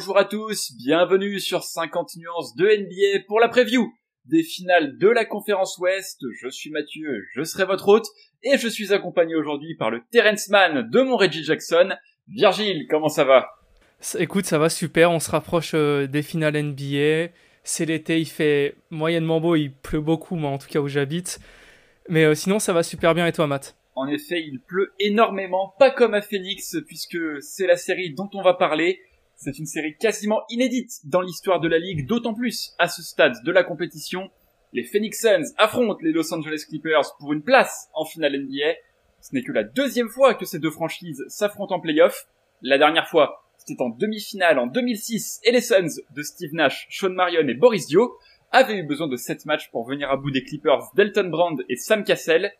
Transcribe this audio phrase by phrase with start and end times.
[0.00, 3.92] Bonjour à tous, bienvenue sur 50 nuances de NBA pour la preview
[4.24, 6.22] des finales de la conférence Ouest.
[6.40, 8.06] Je suis Mathieu, je serai votre hôte
[8.42, 11.90] et je suis accompagné aujourd'hui par le Terence Man de mon Reggie Jackson.
[12.28, 13.50] Virgile, comment ça va?
[14.18, 17.30] Écoute, ça va super, on se rapproche euh, des finales NBA.
[17.62, 21.40] C'est l'été, il fait moyennement beau, il pleut beaucoup, moi en tout cas où j'habite.
[22.08, 23.76] Mais euh, sinon, ça va super bien et toi, Matt?
[23.96, 28.40] En effet, il pleut énormément, pas comme à Phoenix, puisque c'est la série dont on
[28.40, 28.98] va parler.
[29.42, 33.42] C'est une série quasiment inédite dans l'histoire de la ligue, d'autant plus à ce stade
[33.42, 34.30] de la compétition.
[34.74, 38.74] Les Phoenix Suns affrontent les Los Angeles Clippers pour une place en finale NBA.
[39.22, 42.26] Ce n'est que la deuxième fois que ces deux franchises s'affrontent en playoff.
[42.60, 47.08] La dernière fois, c'était en demi-finale en 2006 et les Suns de Steve Nash, Sean
[47.08, 48.18] Marion et Boris Dio
[48.52, 51.76] avaient eu besoin de 7 matchs pour venir à bout des Clippers Delton Brand et
[51.76, 52.52] Sam Cassell.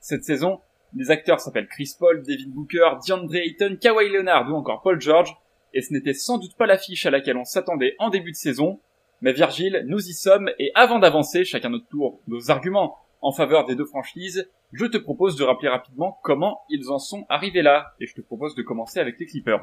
[0.00, 0.58] Cette saison,
[0.96, 5.36] les acteurs s'appellent Chris Paul, David Booker, DeAndre Ayton, Kawhi Leonard ou encore Paul George,
[5.74, 8.80] et ce n'était sans doute pas l'affiche à laquelle on s'attendait en début de saison.
[9.20, 13.64] Mais Virgile, nous y sommes, et avant d'avancer chacun notre tour nos arguments en faveur
[13.64, 17.94] des deux franchises, je te propose de rappeler rapidement comment ils en sont arrivés là,
[18.00, 19.62] et je te propose de commencer avec les Clippers.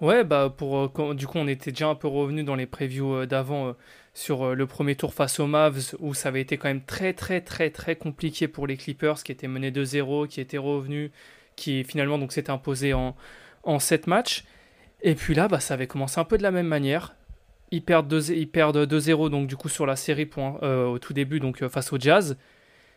[0.00, 3.14] Ouais, bah pour euh, du coup on était déjà un peu revenu dans les previews
[3.14, 3.72] euh, d'avant euh,
[4.12, 7.40] sur le premier tour face aux Mavs où ça avait été quand même très très
[7.40, 11.12] très très compliqué pour les Clippers qui étaient menés 2-0, qui étaient revenus,
[11.54, 13.14] qui finalement donc s'étaient imposés en
[13.62, 14.44] en 7 matchs.
[15.04, 17.14] Et puis là, bah, ça avait commencé un peu de la même manière.
[17.70, 21.98] Ils perdent 2-0 donc du coup sur la série au tout début donc face au
[21.98, 22.36] Jazz.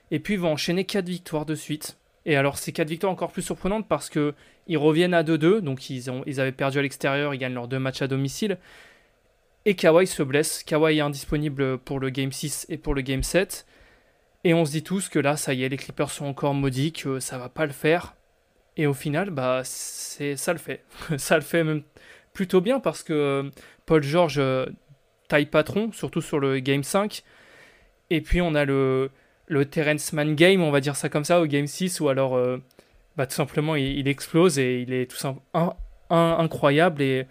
[0.10, 1.98] Et puis ils vont enchaîner 4 victoires de suite.
[2.28, 4.34] Et alors, ces quatre victoires encore plus surprenantes parce que
[4.68, 7.70] ils reviennent à 2-2, donc ils, ont, ils avaient perdu à l'extérieur, ils gagnent leurs
[7.70, 8.58] deux matchs à domicile.
[9.64, 10.62] Et Kawhi se blesse.
[10.64, 13.66] Kawhi est indisponible pour le Game 6 et pour le Game 7.
[14.44, 16.92] Et on se dit tous que là, ça y est, les Clippers sont encore maudits,
[16.92, 18.17] que ça va pas le faire.
[18.78, 20.84] Et au final, bah, c'est ça le fait.
[21.18, 21.84] ça le fait même
[22.34, 23.52] plutôt bien parce que
[23.86, 24.68] Paul George euh,
[25.28, 27.24] taille patron, surtout sur le Game 5.
[28.10, 29.10] Et puis on a le,
[29.48, 32.36] le Terence Mann game, on va dire ça comme ça, au game 6, ou alors
[32.36, 32.58] euh,
[33.16, 35.78] bah, tout simplement il, explose et il est tout simplement
[36.10, 37.02] incroyable.
[37.02, 37.26] Et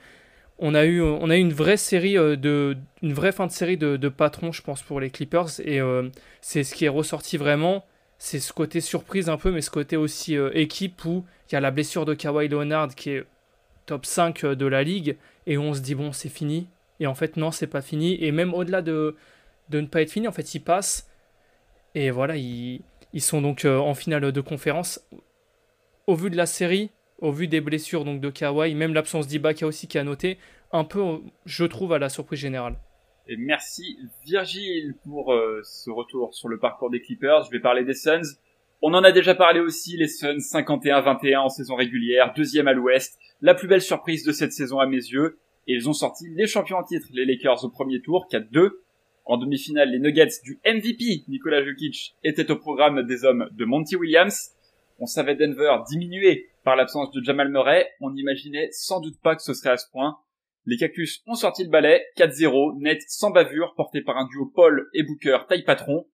[0.59, 3.53] on a eu, on a eu une vraie série euh, de, une vraie fin de
[3.53, 5.61] série de, de patrons, je pense, pour les Clippers.
[5.65, 6.09] Et euh,
[6.41, 7.85] c'est ce qui est ressorti vraiment.
[8.19, 11.61] C'est ce côté surprise un peu, mais ce côté aussi équipe où il y a
[11.61, 13.25] la blessure de Kawhi Leonard qui est
[13.87, 15.17] top 5 de la ligue.
[15.47, 16.69] Et on se dit, bon, c'est fini.
[16.99, 18.23] Et en fait, non, c'est pas fini.
[18.23, 19.17] Et même au-delà de,
[19.69, 21.09] de ne pas être fini, en fait, il passe
[21.97, 22.83] et voilà, ils,
[23.21, 25.03] sont donc euh, en finale de conférence.
[26.07, 26.91] Au vu de la série,
[27.21, 30.37] au vu des blessures donc de Kawhi, même l'absence d'Ibaka aussi qui a noté,
[30.73, 32.77] un peu, je trouve, à la surprise générale.
[33.29, 37.45] Et merci Virgile pour euh, ce retour sur le parcours des Clippers.
[37.45, 38.37] Je vais parler des Suns.
[38.83, 43.19] On en a déjà parlé aussi, les Suns 51-21 en saison régulière, deuxième à l'ouest,
[43.41, 45.39] la plus belle surprise de cette saison à mes yeux.
[45.67, 48.71] Et ils ont sorti les champions en titre, les Lakers au premier tour, 4-2.
[49.25, 53.97] En demi-finale, les Nuggets du MVP, Nikola Jokic, étaient au programme des hommes de Monty
[53.97, 54.53] Williams.
[54.99, 57.89] On savait Denver diminué par l'absence de Jamal Murray.
[58.01, 60.19] On n'imaginait sans doute pas que ce serait à ce point.
[60.67, 64.89] Les Cactus ont sorti le balai, 4-0, net, sans bavure, porté par un duo Paul
[64.95, 66.07] et Booker taille patron.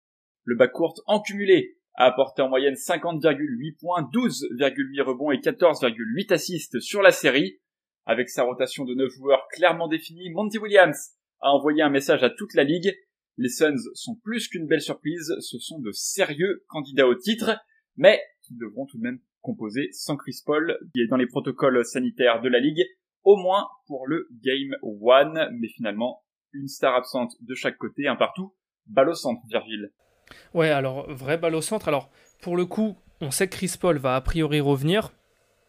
[0.44, 6.80] Le backcourt en cumulé a apporté en moyenne 50,8 points, 12,8 rebonds et 14,8 assists
[6.80, 7.60] sur la série.
[8.04, 12.30] Avec sa rotation de 9 joueurs clairement définie, Monty Williams a envoyé un message à
[12.30, 12.92] toute la ligue.
[13.36, 17.58] Les Suns sont plus qu'une belle surprise, ce sont de sérieux candidats au titre,
[17.96, 21.84] mais qui devront tout de même composer sans Chris Paul, qui est dans les protocoles
[21.84, 22.84] sanitaires de la ligue,
[23.24, 28.16] au moins pour le Game 1, mais finalement, une star absente de chaque côté, un
[28.16, 28.54] partout,
[28.86, 29.92] balle au centre, Virgile.
[30.54, 31.88] Ouais, alors, vrai balle au centre.
[31.88, 32.10] Alors,
[32.40, 35.12] pour le coup, on sait que Chris Paul va a priori revenir,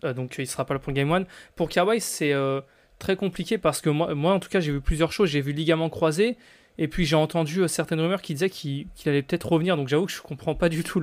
[0.03, 1.25] euh, donc il sera pas là pour le Game 1.
[1.55, 2.33] Pour Kawhi, c'est...
[2.33, 2.61] Euh,
[2.99, 5.27] très compliqué parce que moi, en tout cas, j'ai vu plusieurs choses.
[5.27, 6.37] J'ai vu ligament croisé
[6.77, 9.75] et puis j'ai entendu euh, certaines rumeurs qui disaient qu'il allait peut-être revenir.
[9.75, 11.01] Donc j'avoue que je comprends pas du tout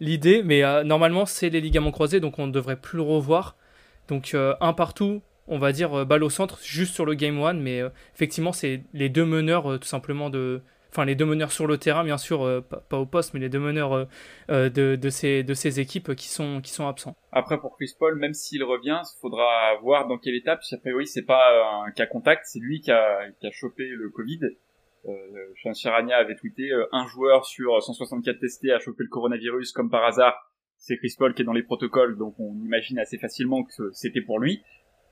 [0.00, 3.56] l'idée, mais normalement c'est les ligaments croisés, donc on ne devrait plus le revoir.
[4.08, 7.82] Donc un partout, on va dire balle au centre, juste sur le game one, mais
[8.14, 10.60] effectivement c'est les deux meneurs tout simplement de,
[10.94, 13.48] enfin les deux meneurs sur le terrain, bien sûr, euh, pas, au poste, mais les
[13.48, 14.04] deux meneurs euh,
[14.50, 17.16] euh, de, de, ces, de ces équipes qui sont, qui sont absents.
[17.32, 20.60] Après, pour Chris Paul, même s'il revient, il faudra voir dans quelle étape.
[20.70, 24.08] Après, oui, c'est pas un cas contact, c'est lui qui a, qui a chopé le
[24.10, 24.40] Covid.
[25.06, 30.04] Euh, Charania avait tweeté un joueur sur 164 testés a chopé le coronavirus comme par
[30.04, 30.34] hasard.
[30.76, 34.22] C'est Chris Paul qui est dans les protocoles, donc on imagine assez facilement que c'était
[34.22, 34.62] pour lui.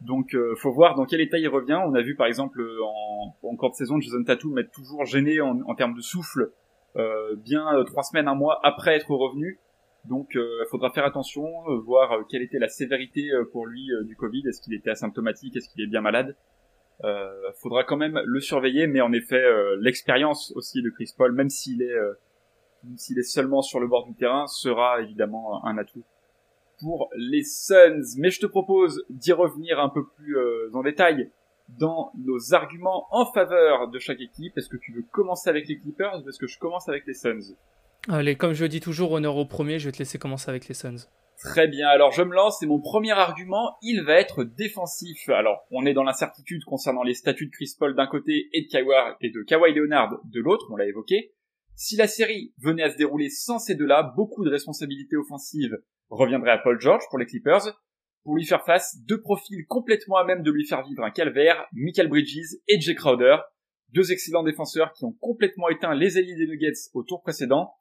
[0.07, 1.79] Donc, euh, faut voir dans quel état il revient.
[1.85, 5.41] On a vu par exemple en, en cours de saison Jason Tatum être toujours gêné
[5.41, 6.53] en, termes de souffle,
[6.97, 9.61] euh, bien euh, trois semaines, un mois après être revenu.
[10.05, 11.45] Donc, il euh, faudra faire attention,
[11.85, 14.43] voir quelle était la sévérité pour lui du Covid.
[14.49, 15.57] Est-ce qu'il était asymptomatique?
[15.57, 16.37] Est-ce qu'il est bien malade?
[17.05, 21.33] Euh, faudra quand même le surveiller, mais en effet, euh, l'expérience aussi de Chris Paul,
[21.33, 22.15] même s'il est, euh,
[22.97, 26.05] s'il est seulement sur le bord du terrain, sera évidemment un atout
[26.83, 28.19] pour les Suns.
[28.19, 30.37] Mais je te propose d'y revenir un peu plus
[30.75, 31.31] en détail
[31.79, 34.59] dans nos arguments en faveur de chaque équipe.
[34.59, 37.15] Est-ce que tu veux commencer avec les Clippers ou est-ce que je commence avec les
[37.15, 37.55] Suns?
[38.09, 40.75] Allez, comme je dis toujours, honneur au premier, je vais te laisser commencer avec les
[40.75, 41.07] Suns.
[41.39, 45.29] Très bien, alors je me lance et mon premier argument, il va être défensif.
[45.29, 48.69] Alors, on est dans l'incertitude concernant les statuts de Chris Paul d'un côté et de
[48.69, 51.33] Kawhi, et de Kawhi Leonard de l'autre, on l'a évoqué.
[51.75, 55.79] Si la série venait à se dérouler sans ces deux-là, beaucoup de responsabilités offensives
[56.13, 57.77] reviendraient à Paul George pour les Clippers.
[58.25, 61.67] Pour lui faire face, deux profils complètement à même de lui faire vivre un calvaire,
[61.73, 63.39] Michael Bridges et Jay Crowder,
[63.89, 67.75] deux excellents défenseurs qui ont complètement éteint les alliés des Nuggets au tour précédent,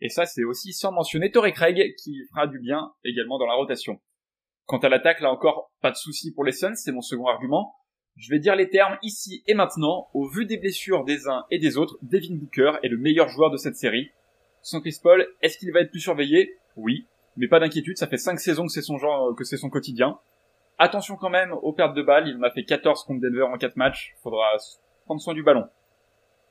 [0.00, 3.54] et ça, c'est aussi sans mentionner Torrey Craig, qui fera du bien également dans la
[3.54, 4.00] rotation.
[4.66, 7.74] Quant à l'attaque, là encore, pas de souci pour les Suns, c'est mon second argument.
[8.16, 10.08] Je vais dire les termes ici et maintenant.
[10.12, 13.50] Au vu des blessures des uns et des autres, Devin Booker est le meilleur joueur
[13.50, 14.10] de cette série.
[14.62, 16.58] Sans Chris Paul, est-ce qu'il va être plus surveillé?
[16.76, 17.06] Oui,
[17.38, 20.18] mais pas d'inquiétude, ça fait 5 saisons que c'est son genre, que c'est son quotidien.
[20.76, 23.56] Attention quand même aux pertes de balles, il en a fait 14 contre Denver en
[23.56, 24.56] 4 matchs, faudra
[25.06, 25.66] prendre soin du ballon.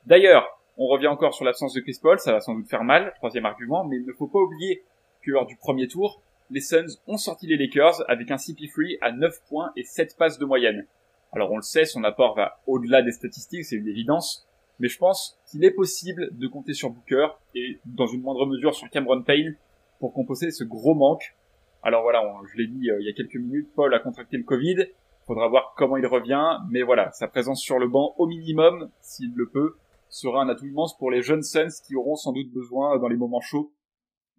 [0.06, 3.14] D'ailleurs, on revient encore sur l'absence de Chris Paul, ça va sans doute faire mal,
[3.18, 4.84] troisième argument, mais il ne faut pas oublier
[5.22, 9.12] que lors du premier tour, les Suns ont sorti les Lakers avec un CP3 à
[9.12, 10.86] 9 points et 7 passes de moyenne.
[11.34, 14.48] Alors on le sait, son apport va au-delà des statistiques, c'est une évidence,
[14.80, 18.74] mais je pense qu'il est possible de compter sur Booker et dans une moindre mesure
[18.74, 19.58] sur Cameron Payne
[20.00, 21.36] pour composer ce gros manque.
[21.84, 24.44] Alors voilà, je l'ai dit euh, il y a quelques minutes, Paul a contracté le
[24.44, 24.88] Covid,
[25.26, 29.34] faudra voir comment il revient, mais voilà, sa présence sur le banc au minimum, s'il
[29.36, 29.76] le peut,
[30.10, 33.08] sera un atout immense pour les jeunes Suns qui auront sans doute besoin euh, dans
[33.08, 33.74] les moments chauds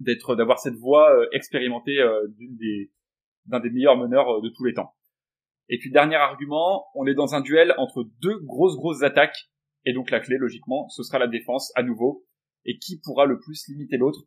[0.00, 1.99] d'être d'avoir cette voix euh, expérimentée
[3.46, 4.94] d'un des meilleurs meneurs de tous les temps.
[5.69, 9.50] Et puis dernier argument, on est dans un duel entre deux grosses grosses attaques
[9.84, 12.25] et donc la clé logiquement, ce sera la défense à nouveau
[12.64, 14.20] et qui pourra le plus limiter l'autre?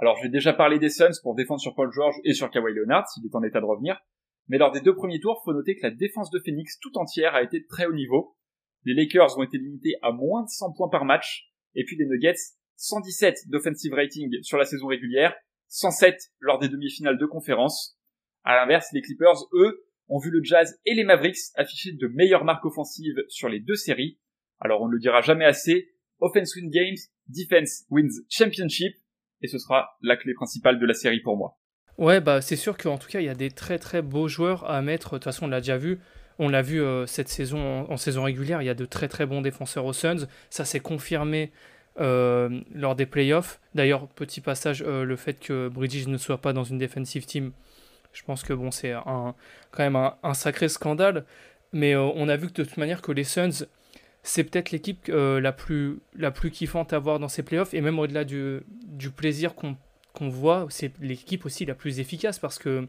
[0.00, 2.74] Alors je vais déjà parler des Suns pour défendre sur Paul George et sur Kawhi
[2.74, 4.00] Leonard s'il est en état de revenir,
[4.48, 7.34] mais lors des deux premiers tours, faut noter que la défense de Phoenix tout entière
[7.34, 8.36] a été très haut niveau
[8.84, 11.50] les Lakers ont été limités à moins de 100 points par match.
[11.74, 12.34] Et puis les Nuggets,
[12.76, 15.34] 117 d'offensive rating sur la saison régulière,
[15.68, 17.98] 107 lors des demi-finales de conférence.
[18.42, 22.44] À l'inverse, les Clippers, eux, ont vu le Jazz et les Mavericks afficher de meilleures
[22.44, 24.18] marques offensives sur les deux séries.
[24.58, 26.96] Alors on ne le dira jamais assez, offense win games,
[27.28, 28.94] defense wins championship,
[29.42, 31.58] et ce sera la clé principale de la série pour moi.
[31.98, 34.70] Ouais, bah c'est sûr qu'en tout cas il y a des très très beaux joueurs
[34.70, 35.10] à mettre.
[35.10, 36.00] De toute façon on l'a déjà vu.
[36.42, 39.26] On l'a vu euh, cette saison en, saison régulière, il y a de très très
[39.26, 40.26] bons défenseurs aux Suns.
[40.48, 41.52] Ça s'est confirmé
[42.00, 43.60] euh, lors des playoffs.
[43.74, 47.52] D'ailleurs, petit passage, euh, le fait que Bridges ne soit pas dans une defensive team,
[48.14, 49.34] je pense que bon, c'est un,
[49.70, 51.26] quand même un, sacré scandale.
[51.74, 53.66] Mais on a vu que de toute manière que les Suns,
[54.22, 57.74] c'est peut-être l'équipe la, plus, la plus kiffante à voir dans ces playoffs.
[57.74, 58.62] Et même au-delà du,
[59.16, 62.86] plaisir qu'on voit, c'est l'équipe aussi la plus efficace parce que,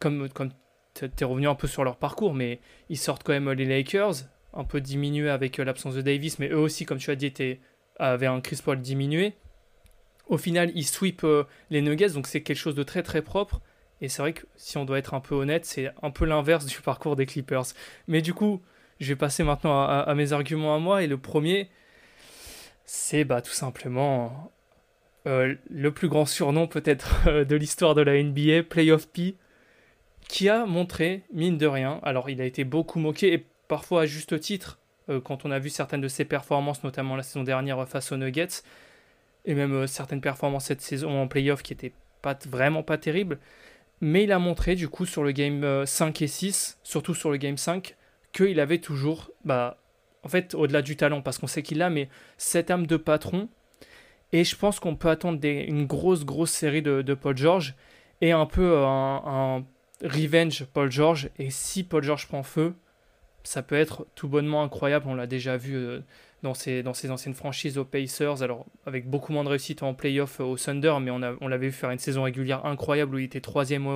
[0.00, 0.50] comme, comme
[0.94, 4.14] t'es revenu un peu sur leur parcours, mais ils sortent quand même les Lakers,
[4.54, 7.32] un peu diminués avec euh, l'absence de Davis, mais eux aussi, comme tu as dit,
[7.98, 9.34] avaient un Chris Paul diminué.
[10.26, 13.60] Au final, ils sweep euh, les Nuggets, donc c'est quelque chose de très très propre.
[14.00, 16.66] Et c'est vrai que si on doit être un peu honnête, c'est un peu l'inverse
[16.66, 17.66] du parcours des Clippers.
[18.08, 18.62] Mais du coup,
[19.00, 21.02] je vais passer maintenant à, mes arguments à moi.
[21.02, 21.68] Et le premier,
[22.84, 24.52] c'est bah, tout simplement
[25.26, 29.36] euh, le plus grand surnom peut-être de l'histoire de la NBA, Playoff P
[30.28, 34.06] qui a montré, mine de rien, alors il a été beaucoup moqué et parfois à
[34.06, 37.86] juste titre, euh, quand on a vu certaines de ses performances, notamment la saison dernière
[37.88, 38.62] face aux Nuggets,
[39.44, 43.38] et même euh, certaines performances cette saison en playoff qui étaient pas, vraiment pas terribles,
[44.00, 47.30] mais il a montré du coup sur le game 5 euh, et 6, surtout sur
[47.30, 47.96] le game 5,
[48.34, 49.78] qu'il avait toujours, bah,
[50.22, 53.48] en fait, au-delà du talent, parce qu'on sait qu'il a, mais cette âme de patron,
[54.32, 57.74] et je pense qu'on peut attendre une grosse, grosse série de, Paul George,
[58.20, 59.64] et un peu un
[60.02, 61.30] Revenge Paul George.
[61.38, 62.74] Et si Paul George prend feu,
[63.42, 65.06] ça peut être tout bonnement incroyable.
[65.08, 66.00] On l'a déjà vu euh,
[66.42, 70.44] dans, ses, anciennes franchises aux Pacers, alors avec beaucoup moins de réussite en playoff euh,
[70.44, 73.40] au Thunder, mais on, on l'avait vu faire une saison régulière incroyable où il était
[73.40, 73.86] troisième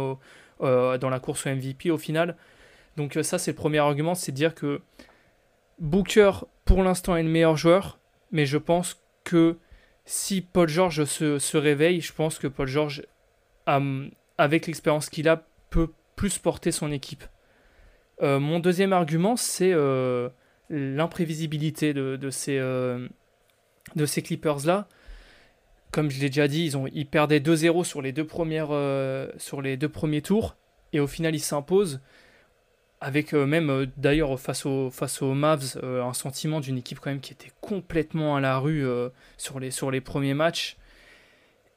[0.60, 2.36] euh, dans la course au MVP au final.
[2.98, 4.80] Donc ça c'est le premier argument, c'est dire que
[5.78, 6.32] Booker
[6.64, 8.00] pour l'instant est le meilleur joueur,
[8.32, 9.56] mais je pense que
[10.04, 13.04] si Paul George se, réveille, je pense que Paul George,
[13.66, 17.22] avec l'expérience qu'il a, peut plus porter son équipe.
[18.20, 20.28] Euh, mon deuxième argument, c'est euh,
[20.68, 23.06] l'imprévisibilité de, ces, euh,
[23.94, 24.88] Clippers-là.
[25.92, 28.70] Comme je l'ai déjà dit, ils, ont, ils perdaient 2-0 sur, les deux premières,
[29.36, 30.56] sur les deux premiers tours,
[30.92, 32.00] et au final ils s'imposent.
[33.00, 37.32] Avec même d'ailleurs face, aux, face aux Mavs un sentiment d'une équipe quand même qui
[37.32, 38.84] était complètement à la rue
[39.36, 40.76] sur, les, sur les premiers matchs.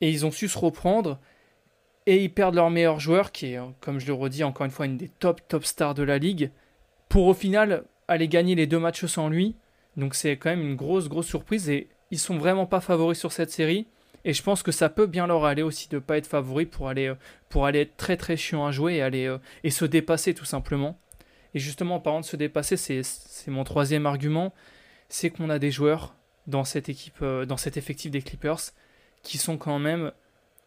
[0.02, 1.20] Et ils ont su se reprendre
[2.08, 4.86] et ils perdent leur meilleur joueur, qui est, comme je le redis encore une fois,
[4.86, 6.52] une des top top stars de la ligue,
[7.10, 9.56] pour au final aller gagner les deux matchs sans lui.
[9.98, 13.32] Donc c'est quand même une grosse grosse surprise et ils sont vraiment pas favoris sur
[13.32, 13.88] cette série.
[14.24, 16.88] Et je pense que ça peut bien leur aller aussi de pas être favoris pour
[16.90, 17.16] aller, euh,
[17.50, 20.46] pour aller être très très chiant à jouer et, aller, euh, et se dépasser tout
[20.46, 21.00] simplement.
[21.54, 24.54] Et justement, en parlant de se dépasser, c'est mon troisième argument,
[25.10, 26.16] c'est qu'on a des joueurs
[26.48, 28.60] dans cette équipe, euh, dans cet effectif des Clippers,
[29.22, 30.12] qui sont quand même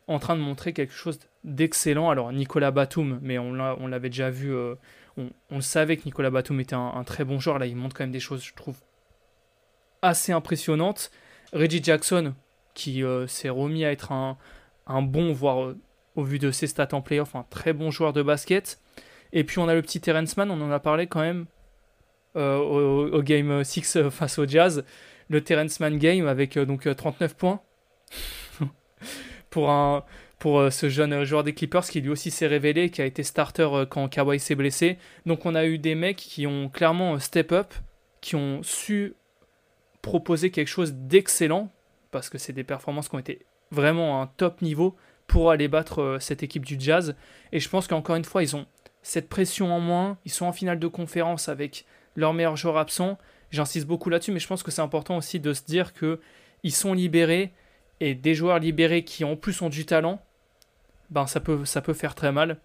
[0.07, 2.11] en train de montrer quelque chose d'excellent.
[2.11, 3.53] Alors Nicolas Batum, mais on
[3.87, 4.75] l'avait déjà vu, euh,
[5.17, 7.59] on, le savait que Nicolas Batum était un, très bon joueur.
[7.59, 8.77] Là, il montre quand même des choses, je trouve,
[10.03, 11.11] assez impressionnantes.
[11.53, 12.35] Reggie Jackson,
[12.75, 14.37] qui euh, s'est remis à être un,
[15.03, 15.75] bon, voire
[16.17, 18.79] au vu de ses stats en playoff, un très bon joueur de basket.
[19.35, 21.45] Et puis on a le petit Terrence Mann, on en a parlé quand même
[22.35, 24.85] au, au, Game 6 face au Jazz.
[25.29, 27.61] Le Terrence Mann Game avec donc 39 points
[29.51, 30.05] pour, un,
[30.39, 33.23] pour euh, ce jeune joueur des Clippers qui lui aussi s'est révélé, qui a été
[33.23, 34.99] starter euh, quand Kawhi s'est blessé.
[35.27, 37.73] Donc on a eu des mecs qui ont clairement euh, step up,
[38.21, 39.15] qui ont su
[40.03, 41.71] proposer quelque chose d'excellent,
[42.11, 45.69] parce que c'est des performances qui ont été vraiment à un top niveau pour aller
[45.69, 47.17] battre cette équipe du Jazz.
[47.53, 48.67] Et je pense qu'encore une fois, ils ont
[49.05, 51.85] cette pression en moins, ils sont en finale de conférence avec
[52.17, 53.19] leur meilleur joueur absent.
[53.51, 56.21] J'insiste beaucoup là-dessus, mais je pense que c'est important aussi de se dire que
[56.63, 57.53] ils sont libérés
[58.01, 60.23] et des joueurs libérés qui en plus ont du talent,
[61.11, 62.59] ben ça peut, faire très mal.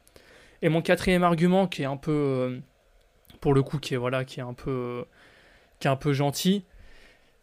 [0.62, 2.60] Et mon quatrième argument, qui est un peu, euh,
[3.42, 5.06] pour le coup, qui est voilà, qui est un peu,
[5.80, 6.64] qui est un peu gentil,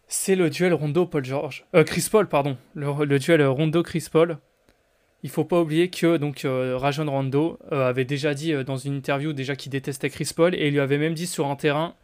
[0.08, 4.38] c'est le duel Rondo Paul George, euh, Chris Paul pardon, le, duel Rondo Chris Paul.
[5.22, 9.32] Il faut pas oublier que donc euh, Rajon Rondo avait déjà dit dans une interview
[9.32, 11.94] déjà qu'il détestait Chris Paul et il lui avait même dit sur un terrain,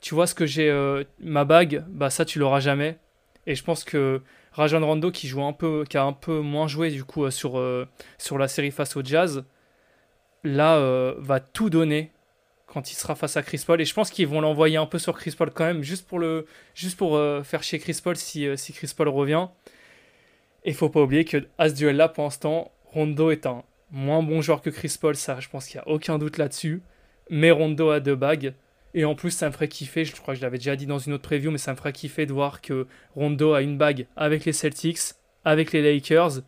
[0.00, 0.72] tu vois ce que j'ai
[1.20, 2.98] ma bague, bah ça tu l'auras jamais.
[3.46, 6.68] Et je pense que Rajon Rondo qui joue un peu, qui a un peu moins
[6.68, 7.86] joué du coup euh, sur, euh,
[8.18, 9.44] sur la série face au Jazz,
[10.44, 12.12] là euh, va tout donner
[12.66, 14.98] quand il sera face à Chris Paul et je pense qu'ils vont l'envoyer un peu
[14.98, 18.48] sur Chris Paul quand même juste pour le juste pour faire chier Chris Paul si,
[18.56, 19.46] si Chris Paul revient.
[20.64, 24.22] Et faut pas oublier que à ce duel là pour l'instant Rondo est un moins
[24.22, 26.82] bon joueur que Chris Paul, ça je pense qu'il n'y a aucun doute là-dessus.
[27.30, 28.54] Mais Rondo a deux bagues.
[28.94, 30.98] Et en plus, ça me ferait kiffer, je crois que je l'avais déjà dit dans
[31.00, 34.06] une autre preview, mais ça me ferait kiffer de voir que Rondo a une bague
[34.16, 36.42] avec les Celtics, avec les Lakers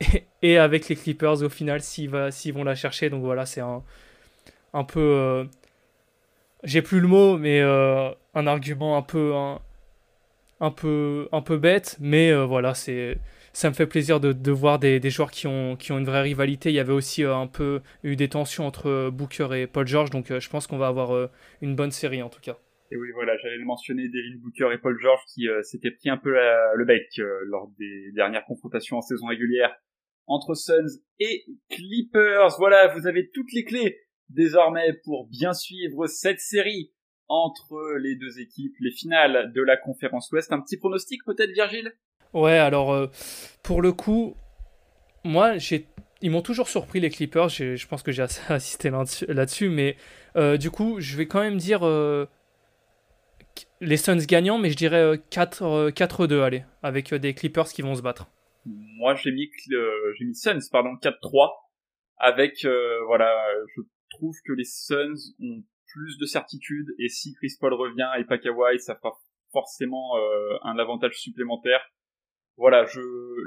[0.42, 3.08] et, avec les Clippers au final s'ils, vont la chercher.
[3.08, 5.00] Donc voilà, c'est un, peu.
[5.00, 5.44] Euh,
[6.62, 9.32] j'ai plus le mot, mais euh, un argument un peu.
[10.70, 13.18] Peu, un peu bête, mais euh, voilà, c'est
[13.58, 16.70] ça me fait plaisir de, voir des, joueurs qui ont, qui ont une vraie rivalité.
[16.70, 19.84] Il y avait aussi euh, un peu eu des tensions entre euh, Booker et Paul
[19.84, 21.28] George, donc euh, je pense qu'on va avoir
[21.60, 22.56] une bonne série en tout cas.
[22.92, 26.16] Et oui, voilà, j'allais le mentionner, Devin Booker et Paul George qui s'étaient pris un
[26.16, 27.08] peu le bec
[27.46, 29.74] lors des dernières confrontations en saison régulière
[30.26, 32.56] entre Suns et Clippers.
[32.58, 33.98] Voilà, vous avez toutes les clés
[34.30, 36.92] désormais pour bien suivre cette série
[37.28, 40.52] entre les deux équipes, les finales de la conférence Ouest.
[40.52, 41.92] Un petit pronostic peut-être, Virgile?
[42.32, 43.06] Ouais, alors euh,
[43.62, 44.34] pour le coup,
[45.24, 45.54] moi,
[46.20, 47.48] ils m'ont toujours surpris les Clippers.
[47.48, 48.90] Je pense que j'ai assisté
[49.28, 49.96] là-dessus, mais
[50.36, 52.26] euh, du coup, je vais quand même dire euh,
[53.80, 58.28] les Suns gagnants, mais je dirais 4-2, allez, avec des Clippers qui vont se battre.
[58.64, 61.50] Moi, j'ai mis, j'ai mis Suns, pardon, 4-3,
[62.18, 62.66] avec,
[63.06, 63.32] voilà,
[63.74, 68.24] je trouve que les Suns ont plus de certitude, et si Chris Paul revient et
[68.24, 69.12] pas Kawhi, ça fera
[69.52, 70.14] forcément
[70.62, 71.80] un avantage supplémentaire
[72.58, 73.00] voilà, je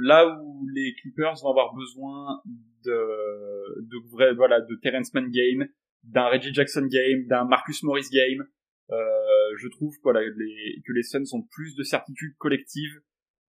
[0.03, 2.41] là où les Clippers vont avoir besoin
[2.85, 5.67] de de voilà de Terrence Mann game,
[6.03, 8.47] d'un Reggie Jackson game, d'un Marcus Morris game,
[8.91, 13.01] euh, je trouve les, que les Suns ont plus de certitude collective.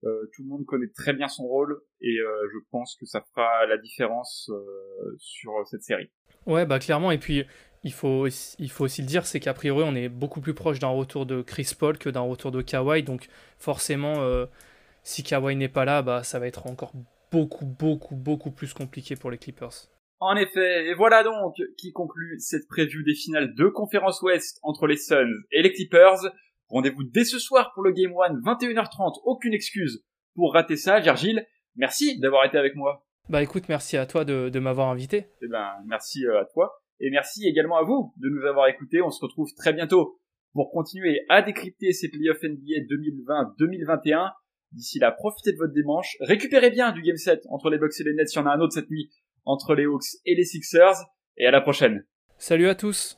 [0.05, 3.21] Euh, tout le monde connaît très bien son rôle et euh, je pense que ça
[3.33, 6.09] fera la différence euh, sur cette série.
[6.45, 7.11] Ouais, bah clairement.
[7.11, 7.43] Et puis
[7.83, 10.79] il faut, il faut aussi le dire, c'est qu'a priori on est beaucoup plus proche
[10.79, 14.15] d'un retour de Chris Paul que d'un retour de Kawhi, donc forcément
[15.03, 16.93] si Kawhi n'est pas là, bah, ça va être encore
[17.31, 19.87] beaucoup, beaucoup, beaucoup plus compliqué pour les Clippers.
[20.19, 24.85] En effet, et voilà donc qui conclut cette preview des finales de conférence Ouest entre
[24.85, 26.19] les Suns et les Clippers.
[26.67, 30.03] Rendez-vous dès ce soir pour le Game 1, 21h30, aucune excuse
[30.35, 30.99] pour rater ça.
[30.99, 33.05] Virgile, merci d'avoir été avec moi.
[33.29, 35.27] Bah écoute, merci à toi de, de m'avoir invité.
[35.41, 36.81] Eh ben, merci euh, à toi.
[36.99, 39.01] Et merci également à vous de nous avoir écoutés.
[39.01, 40.19] On se retrouve très bientôt
[40.53, 44.31] pour continuer à décrypter ces playoffs NBA 2020-2021.
[44.71, 46.17] D'ici là, profitez de votre dimanche.
[46.19, 48.33] Récupérez bien du game set entre les Bucks et les Nets.
[48.33, 49.09] Il y en a un autre cette nuit
[49.45, 51.05] entre les Hawks et les Sixers.
[51.37, 52.05] Et à la prochaine.
[52.37, 53.17] Salut à tous.